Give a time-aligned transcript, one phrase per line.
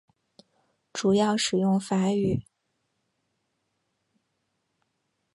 [0.91, 2.43] 主要使用法语。